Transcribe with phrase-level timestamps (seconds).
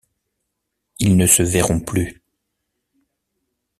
[0.97, 2.23] Ils ne se verront plus.